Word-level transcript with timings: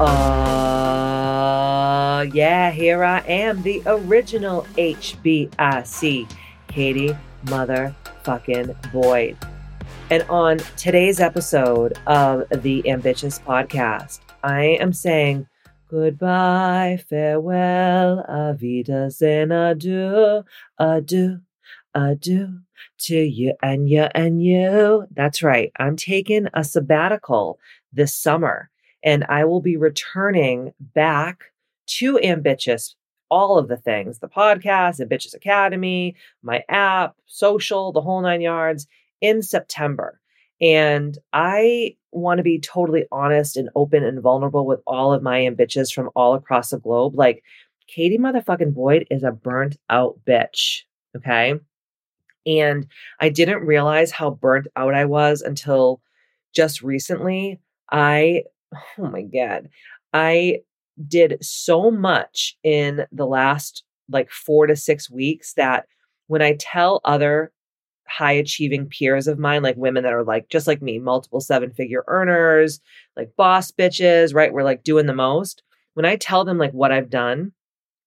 Uh, 0.00 1.76
yeah, 2.32 2.72
here 2.72 3.04
I 3.04 3.20
am, 3.20 3.62
the 3.62 3.80
original 3.86 4.66
HBIC, 4.76 6.28
Katie 6.66 7.16
Motherfucking 7.44 8.92
Boyd. 8.92 9.36
And 10.10 10.24
on 10.24 10.58
today's 10.76 11.20
episode 11.20 11.96
of 12.08 12.42
the 12.50 12.90
Ambitious 12.90 13.38
Podcast, 13.38 14.18
I 14.42 14.64
am 14.80 14.92
saying 14.92 15.46
goodbye, 15.88 17.00
farewell, 17.08 18.26
avidas 18.28 19.22
and 19.22 19.52
adieu, 19.52 20.42
adieu, 20.76 21.38
adieu 21.94 22.58
to 22.98 23.16
you 23.16 23.54
and 23.62 23.88
you 23.88 24.08
and 24.12 24.42
you. 24.42 25.06
That's 25.12 25.40
right. 25.44 25.70
I'm 25.78 25.94
taking 25.94 26.48
a 26.52 26.64
sabbatical 26.64 27.60
this 27.92 28.12
summer 28.12 28.70
and 29.04 29.24
I 29.28 29.44
will 29.44 29.60
be 29.60 29.76
returning 29.76 30.72
back 30.80 31.44
to 31.86 32.18
Ambitious, 32.20 32.96
all 33.30 33.58
of 33.58 33.68
the 33.68 33.76
things 33.76 34.18
the 34.18 34.28
podcast, 34.28 35.00
Ambitious 35.00 35.34
Academy, 35.34 36.16
my 36.42 36.64
app, 36.68 37.14
social, 37.26 37.92
the 37.92 38.00
whole 38.00 38.22
nine 38.22 38.40
yards 38.40 38.88
in 39.20 39.42
September. 39.42 40.20
And 40.60 41.18
I 41.32 41.96
want 42.12 42.38
to 42.38 42.44
be 42.44 42.58
totally 42.58 43.04
honest 43.12 43.56
and 43.56 43.68
open 43.74 44.02
and 44.02 44.20
vulnerable 44.22 44.66
with 44.66 44.80
all 44.86 45.12
of 45.12 45.22
my 45.22 45.46
ambitious 45.46 45.90
from 45.90 46.10
all 46.16 46.34
across 46.34 46.70
the 46.70 46.78
globe. 46.78 47.14
Like, 47.16 47.42
Katie 47.86 48.18
motherfucking 48.18 48.72
Boyd 48.72 49.06
is 49.10 49.24
a 49.24 49.32
burnt 49.32 49.76
out 49.90 50.18
bitch. 50.26 50.82
Okay. 51.16 51.54
And 52.46 52.86
I 53.20 53.28
didn't 53.28 53.66
realize 53.66 54.10
how 54.10 54.30
burnt 54.30 54.68
out 54.76 54.94
I 54.94 55.04
was 55.04 55.42
until 55.42 56.00
just 56.54 56.82
recently. 56.82 57.60
I 57.90 58.44
oh 58.98 59.10
my 59.10 59.22
God, 59.22 59.68
I 60.12 60.60
did 61.08 61.38
so 61.40 61.90
much 61.90 62.56
in 62.62 63.04
the 63.10 63.26
last 63.26 63.82
like 64.08 64.30
four 64.30 64.66
to 64.66 64.76
six 64.76 65.10
weeks 65.10 65.54
that 65.54 65.86
when 66.26 66.42
I 66.42 66.56
tell 66.58 67.00
other 67.04 67.52
high 68.06 68.32
achieving 68.32 68.86
peers 68.86 69.26
of 69.26 69.38
mine, 69.38 69.62
like 69.62 69.76
women 69.76 70.02
that 70.02 70.12
are 70.12 70.24
like 70.24 70.48
just 70.48 70.66
like 70.66 70.82
me, 70.82 70.98
multiple 70.98 71.40
seven 71.40 71.70
figure 71.70 72.04
earners, 72.06 72.80
like 73.16 73.34
boss 73.36 73.70
bitches, 73.70 74.34
right? 74.34 74.52
We're 74.52 74.62
like 74.62 74.84
doing 74.84 75.06
the 75.06 75.14
most. 75.14 75.62
When 75.94 76.04
I 76.04 76.16
tell 76.16 76.44
them 76.44 76.58
like 76.58 76.72
what 76.72 76.92
I've 76.92 77.10
done 77.10 77.52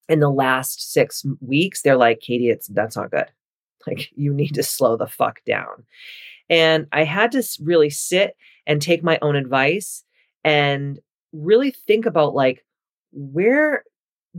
in 0.08 0.20
the 0.20 0.30
last 0.30 0.94
six 0.94 1.26
weeks, 1.42 1.82
they're 1.82 1.98
like, 1.98 2.20
Katie, 2.20 2.50
it's 2.50 2.68
that's 2.68 2.96
not 2.96 3.12
good. 3.12 3.32
Like 3.86 4.10
you 4.16 4.34
need 4.34 4.54
to 4.56 4.64
slow 4.64 4.98
the 4.98 5.08
fuck 5.08 5.40
down. 5.46 5.86
And 6.50 6.88
I 6.92 7.04
had 7.04 7.32
to 7.32 7.44
really 7.62 7.90
sit 7.90 8.36
and 8.66 8.82
take 8.82 9.04
my 9.04 9.18
own 9.22 9.36
advice 9.36 10.04
and 10.48 11.00
really 11.34 11.72
think 11.72 12.06
about 12.06 12.34
like 12.34 12.66
where 13.12 13.84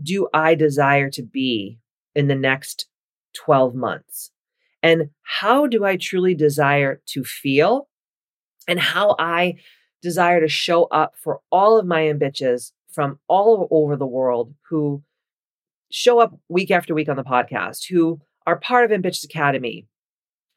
do 0.02 0.26
I 0.32 0.54
desire 0.54 1.10
to 1.10 1.22
be 1.22 1.80
in 2.14 2.28
the 2.28 2.34
next 2.34 2.86
12 3.36 3.74
months? 3.74 4.30
And 4.82 5.10
how 5.22 5.66
do 5.66 5.84
I 5.84 5.98
truly 5.98 6.34
desire 6.34 7.02
to 7.08 7.24
feel? 7.24 7.88
And 8.66 8.80
how 8.80 9.16
I 9.18 9.56
desire 10.00 10.40
to 10.40 10.48
show 10.48 10.84
up 10.84 11.12
for 11.22 11.40
all 11.52 11.78
of 11.78 11.86
my 11.86 12.08
ambitious 12.08 12.72
from 12.90 13.18
all 13.28 13.68
over 13.70 13.94
the 13.94 14.06
world 14.06 14.54
who 14.70 15.02
show 15.92 16.20
up 16.20 16.38
week 16.48 16.70
after 16.70 16.94
week 16.94 17.10
on 17.10 17.16
the 17.16 17.22
podcast, 17.22 17.80
who 17.90 18.18
are 18.46 18.58
part 18.58 18.86
of 18.86 18.92
Ambitious 18.92 19.24
Academy, 19.24 19.86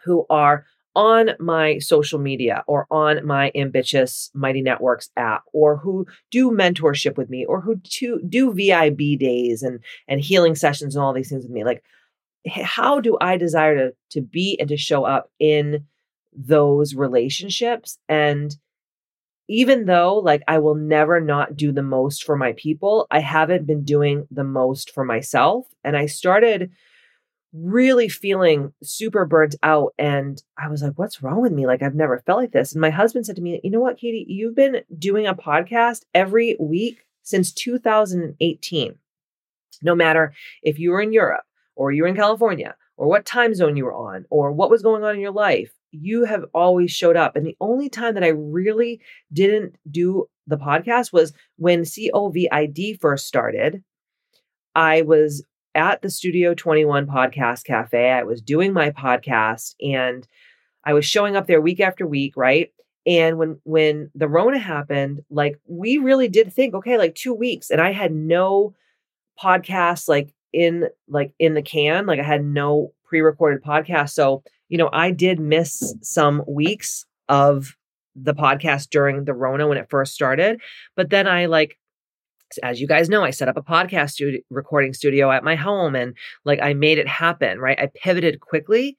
who 0.05 0.25
are 0.29 0.65
on 0.95 1.31
my 1.39 1.77
social 1.79 2.19
media 2.19 2.63
or 2.67 2.85
on 2.91 3.25
my 3.25 3.51
ambitious 3.55 4.29
mighty 4.33 4.61
networks 4.61 5.09
app 5.15 5.43
or 5.53 5.77
who 5.77 6.05
do 6.31 6.51
mentorship 6.51 7.17
with 7.17 7.29
me 7.29 7.45
or 7.45 7.61
who 7.61 7.75
do, 7.77 8.21
do 8.27 8.51
vib 8.51 9.17
days 9.19 9.63
and 9.63 9.79
and 10.07 10.21
healing 10.21 10.55
sessions 10.55 10.95
and 10.95 11.03
all 11.03 11.13
these 11.13 11.29
things 11.29 11.43
with 11.43 11.51
me 11.51 11.63
like 11.63 11.83
how 12.63 12.99
do 12.99 13.17
i 13.21 13.37
desire 13.37 13.75
to 13.75 13.95
to 14.09 14.21
be 14.21 14.57
and 14.59 14.67
to 14.69 14.77
show 14.77 15.05
up 15.05 15.29
in 15.39 15.85
those 16.33 16.95
relationships? 16.95 17.97
And 18.07 18.55
even 19.47 19.85
though 19.85 20.17
like 20.17 20.41
i 20.47 20.59
will 20.59 20.75
never 20.75 21.19
not 21.19 21.57
do 21.57 21.71
the 21.71 21.83
most 21.83 22.23
for 22.23 22.37
my 22.37 22.53
people 22.53 23.07
i 23.11 23.19
haven't 23.19 23.67
been 23.67 23.83
doing 23.83 24.25
the 24.31 24.43
most 24.43 24.91
for 24.91 25.03
myself 25.03 25.65
and 25.83 25.97
i 25.97 26.05
started 26.05 26.71
really 27.53 28.07
feeling 28.07 28.73
super 28.81 29.25
burnt 29.25 29.55
out. 29.63 29.93
And 29.97 30.41
I 30.57 30.69
was 30.69 30.81
like, 30.81 30.93
what's 30.95 31.21
wrong 31.21 31.41
with 31.41 31.51
me? 31.51 31.67
Like, 31.67 31.81
I've 31.81 31.95
never 31.95 32.23
felt 32.25 32.39
like 32.39 32.51
this. 32.51 32.73
And 32.73 32.81
my 32.81 32.89
husband 32.89 33.25
said 33.25 33.35
to 33.35 33.41
me, 33.41 33.59
you 33.63 33.71
know 33.71 33.79
what, 33.79 33.97
Katie, 33.97 34.25
you've 34.27 34.55
been 34.55 34.81
doing 34.97 35.27
a 35.27 35.35
podcast 35.35 36.03
every 36.13 36.55
week 36.59 37.05
since 37.23 37.51
2018. 37.51 38.95
No 39.83 39.95
matter 39.95 40.33
if 40.63 40.79
you 40.79 40.91
were 40.91 41.01
in 41.01 41.13
Europe 41.13 41.43
or 41.75 41.91
you 41.91 42.03
were 42.03 42.07
in 42.07 42.15
California 42.15 42.75
or 42.97 43.07
what 43.07 43.25
time 43.25 43.53
zone 43.53 43.75
you 43.75 43.85
were 43.85 43.93
on 43.93 44.25
or 44.29 44.51
what 44.51 44.69
was 44.69 44.81
going 44.81 45.03
on 45.03 45.15
in 45.15 45.21
your 45.21 45.31
life, 45.31 45.73
you 45.91 46.23
have 46.25 46.45
always 46.53 46.91
showed 46.91 47.17
up. 47.17 47.35
And 47.35 47.45
the 47.45 47.57
only 47.59 47.89
time 47.89 48.13
that 48.13 48.23
I 48.23 48.29
really 48.29 49.01
didn't 49.33 49.75
do 49.89 50.29
the 50.47 50.57
podcast 50.57 51.11
was 51.11 51.33
when 51.57 51.81
COVID 51.81 52.99
first 53.01 53.27
started. 53.27 53.83
I 54.73 55.01
was 55.01 55.43
at 55.75 56.01
the 56.01 56.09
Studio 56.09 56.53
21 56.53 57.07
Podcast 57.07 57.63
Cafe. 57.63 58.11
I 58.11 58.23
was 58.23 58.41
doing 58.41 58.73
my 58.73 58.91
podcast 58.91 59.75
and 59.81 60.27
I 60.85 60.93
was 60.93 61.05
showing 61.05 61.35
up 61.35 61.47
there 61.47 61.61
week 61.61 61.79
after 61.79 62.05
week, 62.05 62.35
right? 62.35 62.71
And 63.05 63.37
when 63.37 63.59
when 63.63 64.11
the 64.13 64.27
Rona 64.27 64.59
happened, 64.59 65.21
like 65.29 65.59
we 65.67 65.97
really 65.97 66.27
did 66.27 66.53
think, 66.53 66.73
okay, 66.73 66.97
like 66.97 67.15
2 67.15 67.33
weeks 67.33 67.69
and 67.69 67.81
I 67.81 67.91
had 67.91 68.11
no 68.11 68.75
podcasts 69.41 70.07
like 70.07 70.33
in 70.53 70.87
like 71.07 71.33
in 71.39 71.53
the 71.53 71.61
can, 71.61 72.05
like 72.05 72.19
I 72.19 72.23
had 72.23 72.43
no 72.43 72.93
pre-recorded 73.05 73.63
podcast. 73.63 74.11
So, 74.11 74.43
you 74.69 74.77
know, 74.77 74.89
I 74.93 75.11
did 75.11 75.39
miss 75.39 75.95
some 76.01 76.43
weeks 76.47 77.05
of 77.27 77.75
the 78.15 78.33
podcast 78.33 78.89
during 78.89 79.25
the 79.25 79.33
Rona 79.33 79.67
when 79.67 79.77
it 79.77 79.89
first 79.89 80.13
started, 80.13 80.59
but 80.95 81.09
then 81.09 81.27
I 81.27 81.45
like 81.45 81.77
as 82.59 82.79
you 82.81 82.87
guys 82.87 83.09
know, 83.09 83.23
I 83.23 83.31
set 83.31 83.47
up 83.47 83.57
a 83.57 83.61
podcast 83.61 84.11
studio, 84.11 84.41
recording 84.49 84.93
studio 84.93 85.31
at 85.31 85.43
my 85.43 85.55
home 85.55 85.95
and 85.95 86.15
like 86.45 86.59
I 86.61 86.73
made 86.73 86.97
it 86.97 87.07
happen, 87.07 87.59
right? 87.59 87.79
I 87.79 87.89
pivoted 87.93 88.39
quickly. 88.39 88.97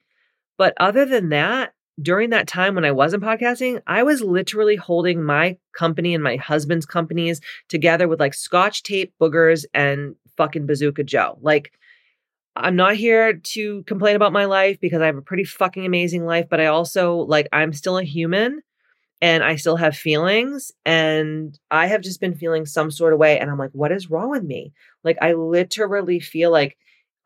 But 0.58 0.74
other 0.78 1.04
than 1.04 1.30
that, 1.30 1.74
during 2.00 2.30
that 2.30 2.46
time 2.46 2.74
when 2.74 2.84
I 2.84 2.90
wasn't 2.90 3.22
podcasting, 3.22 3.80
I 3.86 4.02
was 4.02 4.22
literally 4.22 4.76
holding 4.76 5.22
my 5.22 5.58
company 5.76 6.14
and 6.14 6.24
my 6.24 6.36
husband's 6.36 6.86
companies 6.86 7.40
together 7.68 8.08
with 8.08 8.20
like 8.20 8.34
scotch 8.34 8.82
tape, 8.82 9.12
boogers, 9.20 9.64
and 9.74 10.16
fucking 10.36 10.66
Bazooka 10.66 11.04
Joe. 11.04 11.38
Like, 11.42 11.72
I'm 12.56 12.76
not 12.76 12.96
here 12.96 13.34
to 13.34 13.82
complain 13.84 14.16
about 14.16 14.32
my 14.32 14.44
life 14.44 14.78
because 14.80 15.00
I 15.00 15.06
have 15.06 15.16
a 15.16 15.22
pretty 15.22 15.44
fucking 15.44 15.86
amazing 15.86 16.24
life, 16.24 16.46
but 16.50 16.60
I 16.60 16.66
also 16.66 17.16
like 17.16 17.48
I'm 17.52 17.72
still 17.72 17.98
a 17.98 18.04
human 18.04 18.62
and 19.22 19.44
I 19.44 19.54
still 19.54 19.76
have 19.76 19.96
feelings 19.96 20.72
and 20.84 21.56
I 21.70 21.86
have 21.86 22.02
just 22.02 22.20
been 22.20 22.34
feeling 22.34 22.66
some 22.66 22.90
sort 22.90 23.12
of 23.12 23.20
way 23.20 23.38
and 23.38 23.48
I'm 23.50 23.58
like 23.58 23.70
what 23.72 23.92
is 23.92 24.10
wrong 24.10 24.28
with 24.30 24.42
me? 24.42 24.72
Like 25.04 25.16
I 25.22 25.32
literally 25.32 26.20
feel 26.20 26.50
like 26.50 26.76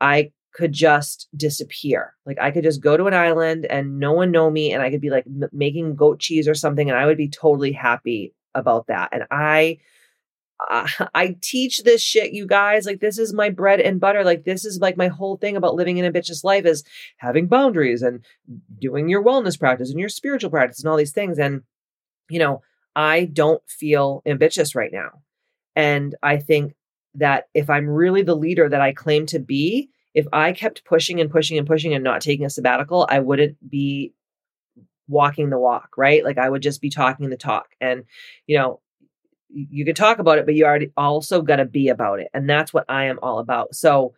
I 0.01 0.31
could 0.55 0.73
just 0.73 1.29
disappear. 1.37 2.15
Like 2.27 2.39
I 2.41 2.51
could 2.51 2.65
just 2.65 2.83
go 2.83 2.97
to 2.97 3.07
an 3.07 3.15
island 3.15 3.67
and 3.67 3.99
no 3.99 4.13
one 4.13 4.31
know 4.31 4.51
me 4.51 4.73
and 4.73 4.83
I 4.83 4.91
could 4.91 5.01
be 5.01 5.11
like 5.11 5.25
m- 5.27 5.49
making 5.53 5.97
goat 5.97 6.21
cheese 6.21 6.47
or 6.47 6.55
something 6.55 6.89
and 6.89 6.99
I 6.99 7.07
would 7.07 7.17
be 7.17 7.29
totally 7.29 7.73
happy 7.73 8.35
about 8.55 8.87
that. 8.89 9.09
And 9.13 9.25
I 9.31 9.79
uh, 10.71 10.87
I 11.15 11.37
teach 11.41 11.83
this 11.83 12.03
shit, 12.03 12.33
you 12.33 12.47
guys. 12.47 12.87
Like, 12.87 13.01
this 13.01 13.19
is 13.19 13.35
my 13.35 13.51
bread 13.51 13.79
and 13.79 14.01
butter. 14.01 14.25
Like, 14.25 14.45
this 14.45 14.65
is 14.65 14.81
like 14.81 14.97
my 14.97 15.09
whole 15.09 15.37
thing 15.37 15.55
about 15.55 15.75
living 15.75 15.99
in 15.99 16.07
a 16.07 16.13
bitch's 16.13 16.45
life 16.45 16.65
is 16.65 16.83
having 17.19 17.47
boundaries 17.47 18.01
and 18.01 18.25
doing 18.81 19.11
your 19.11 19.23
wellness 19.23 19.59
practice 19.59 19.91
and 19.91 20.01
your 20.01 20.09
spiritual 20.09 20.49
practice 20.49 20.81
and 20.81 20.89
all 20.89 20.97
these 20.97 21.13
things. 21.13 21.39
And 21.39 21.61
you 22.29 22.39
know, 22.39 22.63
I 22.95 23.27
don't 23.27 23.63
feel 23.69 24.23
ambitious 24.27 24.75
right 24.75 24.93
now. 24.93 25.23
And 25.75 26.15
I 26.23 26.39
think 26.39 26.75
that 27.15 27.49
if 27.55 27.69
I'm 27.69 27.89
really 27.89 28.23
the 28.23 28.35
leader 28.35 28.69
that 28.69 28.81
I 28.81 28.93
claim 28.93 29.27
to 29.27 29.39
be, 29.39 29.91
if 30.15 30.27
I 30.33 30.53
kept 30.53 30.85
pushing 30.85 31.21
and 31.21 31.31
pushing 31.31 31.59
and 31.59 31.67
pushing 31.67 31.95
and 31.95 32.03
not 32.03 32.23
taking 32.23 32.47
a 32.47 32.51
sabbatical, 32.51 33.07
I 33.11 33.21
wouldn't 33.21 33.57
be 33.69 34.15
walking 35.09 35.51
the 35.51 35.59
walk, 35.59 35.91
right? 35.97 36.25
Like 36.25 36.39
I 36.39 36.49
would 36.49 36.63
just 36.63 36.81
be 36.81 36.91
talking 36.91 37.29
the 37.29 37.37
talk. 37.37 37.69
And, 37.81 38.05
you 38.47 38.57
know, 38.57 38.81
you 39.49 39.85
can 39.85 39.95
talk 39.95 40.19
about 40.19 40.39
it, 40.39 40.47
but 40.47 40.55
you 40.55 40.65
already 40.65 40.91
also 40.97 41.43
got 41.43 41.57
to 41.57 41.65
be 41.65 41.89
about 41.89 42.21
it. 42.21 42.29
And 42.35 42.49
that's 42.49 42.73
what 42.75 42.85
I 42.89 43.05
am 43.05 43.19
all 43.23 43.39
about. 43.39 43.75
So 43.75 44.15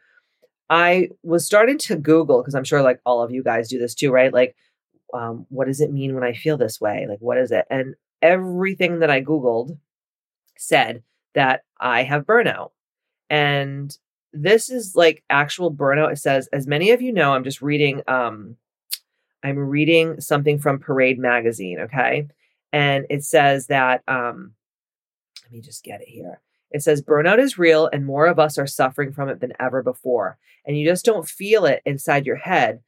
I 0.71 1.11
was 1.23 1.45
starting 1.45 1.79
to 1.79 1.97
Google 1.97 2.41
because 2.41 2.55
I'm 2.55 2.65
sure 2.65 2.83
like 2.83 3.01
all 3.05 3.23
of 3.23 3.31
you 3.31 3.43
guys 3.43 3.69
do 3.69 3.79
this 3.79 3.95
too, 3.95 4.11
right? 4.11 4.33
Like, 4.33 4.57
um, 5.15 5.47
what 5.49 5.67
does 5.67 5.81
it 5.81 5.93
mean 5.93 6.15
when 6.15 6.25
I 6.25 6.33
feel 6.33 6.57
this 6.57 6.81
way? 6.81 7.07
Like, 7.09 7.21
what 7.21 7.39
is 7.39 7.51
it? 7.51 7.67
And 7.71 7.95
everything 8.23 9.01
that 9.01 9.11
I 9.11 9.23
Googled 9.23 9.79
said 10.57 11.03
that 11.35 11.63
I 11.81 12.03
have 12.03 12.27
burnout. 12.27 12.71
And 13.31 13.97
this 14.33 14.71
is 14.71 14.95
like 14.97 15.23
actual 15.31 15.73
burnout. 15.73 16.13
It 16.13 16.19
says, 16.19 16.49
as 16.53 16.67
many 16.67 16.91
of 16.91 17.03
you 17.03 17.13
know, 17.13 17.35
I'm 17.35 17.45
just 17.45 17.63
reading, 17.63 18.03
um, 18.09 18.57
I'm 19.43 19.59
reading 19.59 20.21
something 20.21 20.59
from 20.59 20.79
Parade 20.79 21.19
Magazine, 21.19 21.81
okay? 21.81 22.27
And 22.73 23.07
it 23.09 23.25
says 23.25 23.69
that, 23.69 24.03
um, 24.09 24.55
let 25.45 25.53
me 25.53 25.61
just 25.61 25.85
get 25.85 26.03
it 26.03 26.09
here. 26.09 26.41
It 26.71 26.83
says 26.83 27.01
burnout 27.01 27.39
is 27.39 27.57
real 27.57 27.89
and 27.91 28.05
more 28.05 28.27
of 28.27 28.39
us 28.39 28.59
are 28.59 28.67
suffering 28.67 29.13
from 29.13 29.29
it 29.29 29.41
than 29.41 29.55
ever 29.59 29.83
before. 29.83 30.39
And 30.67 30.79
you 30.79 30.87
just 30.87 31.05
don't 31.05 31.27
feel 31.27 31.65
it 31.65 31.81
inside 31.87 32.27
your 32.27 32.37
head, 32.37 32.81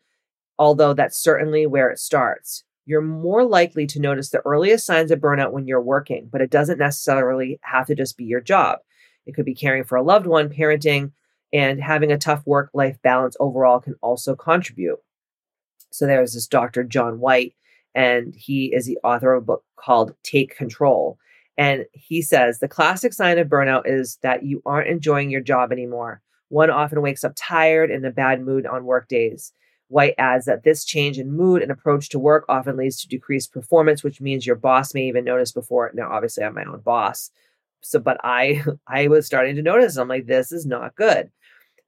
although 0.60 0.92
that's 0.92 1.18
certainly 1.18 1.66
where 1.66 1.90
it 1.90 1.98
starts. 1.98 2.64
You're 2.84 3.00
more 3.00 3.44
likely 3.44 3.86
to 3.86 3.98
notice 3.98 4.28
the 4.28 4.42
earliest 4.44 4.84
signs 4.84 5.10
of 5.10 5.18
burnout 5.18 5.52
when 5.52 5.66
you're 5.66 5.80
working, 5.80 6.28
but 6.30 6.42
it 6.42 6.50
doesn't 6.50 6.78
necessarily 6.78 7.58
have 7.62 7.86
to 7.86 7.94
just 7.94 8.18
be 8.18 8.24
your 8.24 8.42
job. 8.42 8.78
It 9.26 9.34
could 9.34 9.46
be 9.46 9.54
caring 9.54 9.84
for 9.84 9.96
a 9.96 10.02
loved 10.02 10.26
one, 10.26 10.50
parenting, 10.50 11.12
and 11.50 11.82
having 11.82 12.12
a 12.12 12.18
tough 12.18 12.46
work 12.46 12.70
life 12.74 12.98
balance 13.02 13.36
overall 13.40 13.80
can 13.80 13.94
also 14.02 14.36
contribute. 14.36 14.98
So 15.90 16.06
there's 16.06 16.34
this 16.34 16.46
Dr. 16.46 16.84
John 16.84 17.20
White, 17.20 17.54
and 17.94 18.34
he 18.36 18.66
is 18.66 18.84
the 18.84 18.98
author 19.02 19.32
of 19.32 19.42
a 19.42 19.46
book 19.46 19.64
called 19.76 20.14
Take 20.22 20.54
Control. 20.54 21.18
And 21.56 21.86
he 21.94 22.20
says 22.20 22.58
the 22.58 22.68
classic 22.68 23.14
sign 23.14 23.38
of 23.38 23.48
burnout 23.48 23.82
is 23.86 24.18
that 24.22 24.44
you 24.44 24.62
aren't 24.66 24.88
enjoying 24.88 25.30
your 25.30 25.40
job 25.40 25.72
anymore. 25.72 26.20
One 26.48 26.70
often 26.70 27.00
wakes 27.00 27.24
up 27.24 27.32
tired 27.34 27.90
and 27.90 28.04
in 28.04 28.10
a 28.10 28.12
bad 28.12 28.42
mood 28.42 28.66
on 28.66 28.84
work 28.84 29.08
days. 29.08 29.54
White 29.90 30.14
adds 30.18 30.44
that 30.44 30.62
this 30.62 30.84
change 30.84 31.18
in 31.18 31.32
mood 31.32 31.62
and 31.62 31.70
approach 31.72 32.08
to 32.10 32.18
work 32.18 32.44
often 32.48 32.76
leads 32.76 33.00
to 33.00 33.08
decreased 33.08 33.52
performance, 33.52 34.04
which 34.04 34.20
means 34.20 34.46
your 34.46 34.54
boss 34.54 34.94
may 34.94 35.02
even 35.08 35.24
notice 35.24 35.50
before. 35.50 35.90
Now, 35.92 36.12
obviously, 36.12 36.44
I'm 36.44 36.54
my 36.54 36.62
own 36.64 36.78
boss, 36.80 37.32
so 37.80 37.98
but 37.98 38.18
I 38.22 38.62
I 38.86 39.08
was 39.08 39.26
starting 39.26 39.56
to 39.56 39.62
notice. 39.62 39.96
I'm 39.96 40.06
like, 40.06 40.26
this 40.26 40.52
is 40.52 40.64
not 40.64 40.94
good. 40.94 41.30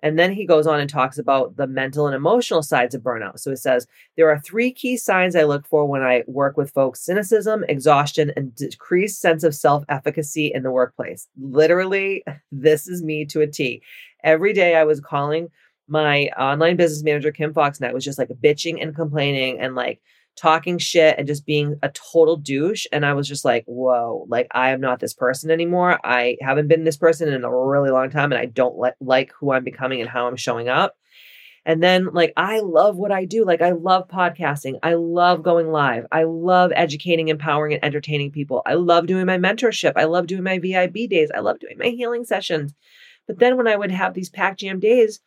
And 0.02 0.18
then 0.18 0.32
he 0.32 0.44
goes 0.46 0.66
on 0.66 0.80
and 0.80 0.90
talks 0.90 1.16
about 1.16 1.56
the 1.56 1.68
mental 1.68 2.08
and 2.08 2.16
emotional 2.16 2.62
sides 2.62 2.92
of 2.94 3.02
burnout. 3.02 3.38
So 3.38 3.50
he 3.50 3.56
says, 3.56 3.86
There 4.16 4.28
are 4.28 4.40
three 4.40 4.72
key 4.72 4.96
signs 4.96 5.36
I 5.36 5.44
look 5.44 5.64
for 5.64 5.86
when 5.86 6.02
I 6.02 6.24
work 6.26 6.56
with 6.56 6.72
folks 6.72 7.04
cynicism, 7.04 7.64
exhaustion, 7.68 8.32
and 8.36 8.52
decreased 8.54 9.20
sense 9.20 9.44
of 9.44 9.54
self 9.54 9.84
efficacy 9.88 10.50
in 10.52 10.64
the 10.64 10.72
workplace. 10.72 11.28
Literally, 11.40 12.24
this 12.52 12.88
is 12.88 13.02
me 13.02 13.24
to 13.26 13.42
a 13.42 13.46
T. 13.46 13.80
Every 14.24 14.52
day 14.52 14.74
I 14.74 14.82
was 14.84 15.00
calling 15.00 15.50
my 15.92 16.26
online 16.38 16.76
business 16.76 17.04
manager, 17.04 17.30
Kim 17.30 17.52
Fox, 17.52 17.78
and 17.78 17.88
I 17.88 17.92
was 17.92 18.04
just 18.04 18.18
like 18.18 18.30
bitching 18.42 18.82
and 18.82 18.94
complaining 18.94 19.60
and 19.60 19.74
like, 19.74 20.00
talking 20.36 20.78
shit 20.78 21.16
and 21.18 21.26
just 21.26 21.44
being 21.46 21.78
a 21.82 21.90
total 21.90 22.36
douche. 22.36 22.86
And 22.92 23.04
I 23.04 23.14
was 23.14 23.28
just 23.28 23.44
like, 23.44 23.64
whoa, 23.66 24.26
like 24.28 24.46
I 24.52 24.70
am 24.70 24.80
not 24.80 25.00
this 25.00 25.14
person 25.14 25.50
anymore. 25.50 25.98
I 26.04 26.36
haven't 26.40 26.68
been 26.68 26.84
this 26.84 26.96
person 26.96 27.32
in 27.32 27.44
a 27.44 27.54
really 27.54 27.90
long 27.90 28.10
time 28.10 28.32
and 28.32 28.40
I 28.40 28.46
don't 28.46 28.76
like 28.76 28.94
like 29.00 29.32
who 29.38 29.52
I'm 29.52 29.64
becoming 29.64 30.00
and 30.00 30.08
how 30.08 30.26
I'm 30.26 30.36
showing 30.36 30.68
up. 30.68 30.96
And 31.64 31.82
then 31.82 32.08
like 32.12 32.32
I 32.36 32.60
love 32.60 32.96
what 32.96 33.12
I 33.12 33.24
do. 33.24 33.44
Like 33.44 33.62
I 33.62 33.70
love 33.72 34.08
podcasting. 34.08 34.78
I 34.82 34.94
love 34.94 35.42
going 35.42 35.70
live. 35.70 36.06
I 36.10 36.24
love 36.24 36.72
educating, 36.74 37.28
empowering 37.28 37.74
and 37.74 37.84
entertaining 37.84 38.32
people. 38.32 38.62
I 38.66 38.74
love 38.74 39.06
doing 39.06 39.26
my 39.26 39.38
mentorship. 39.38 39.92
I 39.96 40.04
love 40.04 40.26
doing 40.26 40.42
my 40.42 40.58
VIB 40.58 41.08
days. 41.08 41.30
I 41.34 41.40
love 41.40 41.60
doing 41.60 41.76
my 41.78 41.88
healing 41.88 42.24
sessions. 42.24 42.74
But 43.28 43.38
then 43.38 43.56
when 43.56 43.68
I 43.68 43.76
would 43.76 43.92
have 43.92 44.14
these 44.14 44.30
pack 44.30 44.58
jam 44.58 44.80
days, 44.80 45.20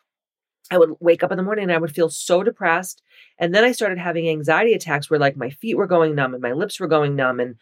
I 0.71 0.77
would 0.77 0.91
wake 0.99 1.23
up 1.23 1.31
in 1.31 1.37
the 1.37 1.43
morning 1.43 1.63
and 1.63 1.71
I 1.71 1.77
would 1.77 1.93
feel 1.93 2.09
so 2.09 2.43
depressed. 2.43 3.01
And 3.37 3.53
then 3.53 3.63
I 3.63 3.71
started 3.71 3.97
having 3.97 4.27
anxiety 4.27 4.73
attacks 4.73 5.09
where 5.09 5.19
like 5.19 5.37
my 5.37 5.49
feet 5.49 5.77
were 5.77 5.87
going 5.87 6.15
numb 6.15 6.33
and 6.33 6.41
my 6.41 6.53
lips 6.53 6.79
were 6.79 6.87
going 6.87 7.15
numb 7.15 7.39
and 7.39 7.55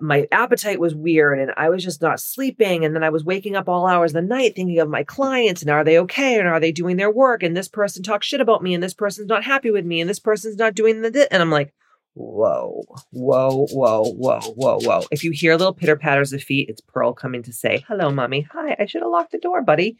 my 0.00 0.26
appetite 0.32 0.80
was 0.80 0.94
weird 0.94 1.38
and 1.38 1.52
I 1.56 1.68
was 1.68 1.84
just 1.84 2.02
not 2.02 2.18
sleeping. 2.18 2.84
And 2.84 2.96
then 2.96 3.04
I 3.04 3.10
was 3.10 3.24
waking 3.24 3.54
up 3.54 3.68
all 3.68 3.86
hours 3.86 4.10
of 4.10 4.14
the 4.14 4.22
night 4.22 4.56
thinking 4.56 4.80
of 4.80 4.88
my 4.88 5.04
clients 5.04 5.62
and 5.62 5.70
are 5.70 5.84
they 5.84 5.98
okay 6.00 6.38
and 6.38 6.48
are 6.48 6.58
they 6.58 6.72
doing 6.72 6.96
their 6.96 7.12
work? 7.12 7.42
And 7.42 7.56
this 7.56 7.68
person 7.68 8.02
talks 8.02 8.26
shit 8.26 8.40
about 8.40 8.62
me 8.62 8.74
and 8.74 8.82
this 8.82 8.94
person's 8.94 9.28
not 9.28 9.44
happy 9.44 9.70
with 9.70 9.84
me 9.84 10.00
and 10.00 10.10
this 10.10 10.18
person's 10.18 10.56
not 10.56 10.74
doing 10.74 11.02
the 11.02 11.28
and 11.32 11.40
I'm 11.40 11.50
like, 11.50 11.72
whoa, 12.14 12.84
whoa, 13.10 13.66
whoa, 13.72 14.04
whoa, 14.04 14.40
whoa, 14.40 14.78
whoa. 14.80 15.02
If 15.10 15.24
you 15.24 15.32
hear 15.32 15.56
little 15.56 15.74
pitter 15.74 15.96
patters 15.96 16.32
of 16.32 16.42
feet, 16.42 16.68
it's 16.68 16.80
Pearl 16.80 17.12
coming 17.12 17.42
to 17.44 17.52
say, 17.52 17.84
hello, 17.88 18.10
mommy. 18.10 18.46
Hi, 18.52 18.76
I 18.78 18.86
should 18.86 19.02
have 19.02 19.10
locked 19.10 19.32
the 19.32 19.38
door, 19.38 19.62
buddy. 19.62 19.98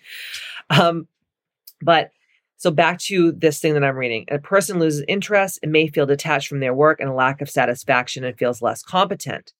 Um, 0.70 1.08
but 1.84 2.10
so 2.56 2.70
back 2.70 2.98
to 3.00 3.32
this 3.32 3.60
thing 3.60 3.74
that 3.74 3.84
I'm 3.84 3.96
reading. 3.96 4.24
A 4.30 4.38
person 4.38 4.78
loses 4.78 5.04
interest 5.08 5.58
and 5.62 5.72
may 5.72 5.88
feel 5.88 6.06
detached 6.06 6.48
from 6.48 6.60
their 6.60 6.74
work 6.74 7.00
and 7.00 7.10
a 7.10 7.14
lack 7.14 7.40
of 7.40 7.50
satisfaction 7.50 8.24
and 8.24 8.38
feels 8.38 8.62
less 8.62 8.82
competent. 8.82 9.52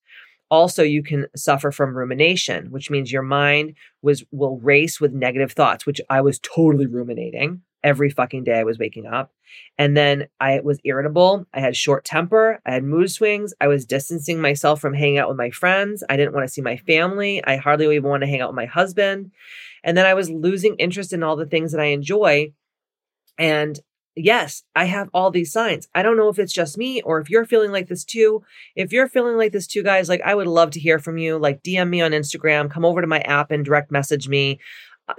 Also, 0.50 0.82
you 0.82 1.02
can 1.02 1.26
suffer 1.34 1.72
from 1.72 1.96
rumination, 1.96 2.70
which 2.70 2.90
means 2.90 3.10
your 3.10 3.22
mind 3.22 3.74
was 4.02 4.24
will 4.30 4.58
race 4.58 5.00
with 5.00 5.12
negative 5.12 5.52
thoughts, 5.52 5.84
which 5.86 6.00
I 6.08 6.20
was 6.20 6.38
totally 6.38 6.86
ruminating 6.86 7.62
every 7.84 8.10
fucking 8.10 8.42
day 8.42 8.58
I 8.58 8.64
was 8.64 8.78
waking 8.78 9.06
up. 9.06 9.30
And 9.78 9.96
then 9.96 10.26
I 10.40 10.60
was 10.60 10.80
irritable. 10.84 11.46
I 11.54 11.60
had 11.60 11.76
short 11.76 12.04
temper. 12.04 12.60
I 12.66 12.72
had 12.72 12.82
mood 12.82 13.10
swings. 13.10 13.54
I 13.60 13.68
was 13.68 13.84
distancing 13.84 14.40
myself 14.40 14.80
from 14.80 14.94
hanging 14.94 15.18
out 15.18 15.28
with 15.28 15.36
my 15.36 15.50
friends. 15.50 16.02
I 16.08 16.16
didn't 16.16 16.34
want 16.34 16.48
to 16.48 16.52
see 16.52 16.62
my 16.62 16.78
family. 16.78 17.44
I 17.44 17.56
hardly 17.56 17.94
even 17.94 18.10
want 18.10 18.22
to 18.22 18.26
hang 18.26 18.40
out 18.40 18.48
with 18.48 18.56
my 18.56 18.66
husband. 18.66 19.30
And 19.84 19.96
then 19.96 20.06
I 20.06 20.14
was 20.14 20.30
losing 20.30 20.74
interest 20.76 21.12
in 21.12 21.22
all 21.22 21.36
the 21.36 21.46
things 21.46 21.70
that 21.72 21.80
I 21.80 21.86
enjoy. 21.86 22.52
And 23.38 23.78
yes, 24.16 24.62
I 24.74 24.86
have 24.86 25.10
all 25.12 25.30
these 25.30 25.52
signs. 25.52 25.88
I 25.94 26.02
don't 26.02 26.16
know 26.16 26.28
if 26.28 26.38
it's 26.38 26.52
just 26.52 26.78
me 26.78 27.02
or 27.02 27.20
if 27.20 27.28
you're 27.28 27.44
feeling 27.44 27.70
like 27.72 27.88
this 27.88 28.04
too. 28.04 28.42
If 28.76 28.92
you're 28.92 29.08
feeling 29.08 29.36
like 29.36 29.52
this 29.52 29.66
too, 29.66 29.82
guys, 29.82 30.08
like 30.08 30.22
I 30.24 30.34
would 30.34 30.46
love 30.46 30.70
to 30.72 30.80
hear 30.80 30.98
from 30.98 31.18
you. 31.18 31.38
Like 31.38 31.62
DM 31.62 31.90
me 31.90 32.00
on 32.00 32.12
Instagram, 32.12 32.70
come 32.70 32.84
over 32.84 33.00
to 33.00 33.06
my 33.06 33.20
app 33.20 33.50
and 33.50 33.64
direct 33.64 33.90
message 33.90 34.28
me, 34.28 34.58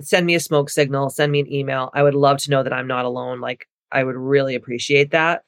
send 0.01 0.25
me 0.25 0.35
a 0.35 0.39
smoke 0.39 0.69
signal, 0.69 1.09
send 1.09 1.31
me 1.31 1.39
an 1.39 1.51
email. 1.51 1.89
I 1.93 2.03
would 2.03 2.15
love 2.15 2.37
to 2.39 2.51
know 2.51 2.63
that 2.63 2.73
I'm 2.73 2.87
not 2.87 3.05
alone. 3.05 3.39
Like 3.41 3.67
I 3.91 4.03
would 4.03 4.15
really 4.15 4.55
appreciate 4.55 5.11
that. 5.11 5.43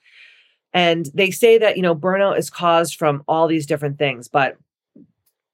And 0.74 1.10
they 1.14 1.32
say 1.32 1.58
that, 1.58 1.76
you 1.76 1.82
know, 1.82 1.96
burnout 1.96 2.38
is 2.38 2.50
caused 2.50 2.96
from 2.96 3.24
all 3.28 3.48
these 3.48 3.66
different 3.66 3.98
things, 3.98 4.28
but 4.28 4.58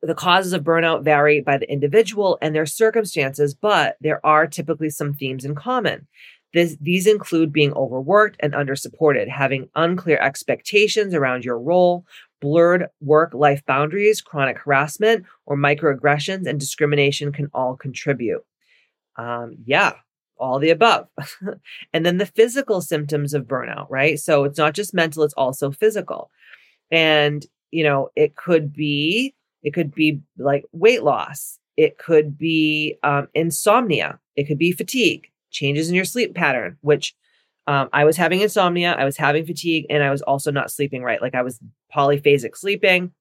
the 0.02 0.16
causes 0.16 0.52
of 0.52 0.64
burnout 0.64 1.04
vary 1.04 1.40
by 1.40 1.58
the 1.58 1.72
individual 1.72 2.38
and 2.42 2.54
their 2.54 2.66
circumstances, 2.66 3.54
but 3.54 3.96
there 4.02 4.24
are 4.26 4.46
typically 4.46 4.90
some 4.90 5.14
themes 5.14 5.46
in 5.46 5.56
common. 5.56 6.08
This, 6.54 6.78
these 6.82 7.08
include 7.08 7.54
being 7.54 7.74
overworked 7.74 8.36
and 8.42 8.54
undersupported, 8.54 9.30
having 9.30 9.70
unclear 9.76 10.20
expectations 10.20 11.14
around 11.14 11.46
your 11.46 11.58
role, 11.58 12.06
blurred 12.42 12.88
work 13.00 13.34
life 13.34 13.66
boundaries, 13.66 14.22
chronic 14.22 14.60
harassment, 14.60 15.26
or 15.46 15.56
microaggressions 15.56 16.46
and 16.46 16.60
discrimination 16.60 17.32
can 17.32 17.50
all 17.54 17.76
contribute. 17.76 18.46
Um, 19.18 19.58
yeah, 19.66 19.94
all 20.38 20.60
the 20.60 20.70
above. 20.70 21.08
and 21.94 22.06
then 22.06 22.18
the 22.18 22.26
physical 22.26 22.82
symptoms 22.82 23.34
of 23.34 23.46
burnout, 23.46 23.88
right? 23.90 24.20
So 24.20 24.44
it's 24.44 24.58
not 24.58 24.74
just 24.74 24.94
mental, 24.94 25.24
it's 25.24 25.34
also 25.36 25.72
physical. 25.72 26.30
And, 26.92 27.46
you 27.72 27.84
know, 27.84 28.10
it 28.16 28.36
could 28.36 28.74
be 28.74 29.36
it 29.64 29.74
could 29.74 29.96
be 29.96 30.22
like 30.38 30.66
weight 30.72 31.04
loss. 31.04 31.58
It 31.78 31.98
could 31.98 32.38
be 32.38 32.98
um, 33.02 33.30
insomnia. 33.34 34.20
It 34.36 34.44
could 34.44 34.58
be 34.58 34.72
fatigue, 34.74 35.32
changes 35.52 35.90
in 35.90 35.96
your 35.96 36.06
sleep 36.06 36.36
pattern, 36.36 36.78
which 36.82 37.16
um, 37.66 37.90
I 37.94 38.04
was 38.04 38.18
having 38.18 38.42
insomnia, 38.42 38.94
I 38.94 39.06
was 39.06 39.18
having 39.18 39.46
fatigue, 39.46 39.86
and 39.90 40.04
I 40.04 40.12
was 40.12 40.22
also 40.22 40.52
not 40.52 40.70
sleeping 40.70 41.02
right. 41.02 41.22
Like 41.22 41.34
I 41.34 41.42
was 41.42 41.60
polyphasic 41.96 42.58
sleeping, 42.58 43.14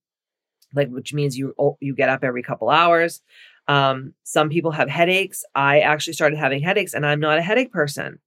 like 0.74 0.88
which 0.88 1.14
means 1.14 1.38
you 1.38 1.54
you 1.80 1.94
get 1.94 2.08
up 2.08 2.24
every 2.24 2.42
couple 2.42 2.68
hours. 2.68 3.22
Um, 3.68 4.14
some 4.24 4.48
people 4.48 4.72
have 4.72 4.88
headaches. 4.88 5.44
I 5.54 5.80
actually 5.80 6.14
started 6.14 6.38
having 6.38 6.62
headaches, 6.62 6.94
and 6.94 7.06
I'm 7.06 7.20
not 7.20 7.38
a 7.38 7.42
headache 7.42 7.72
person. 7.72 8.18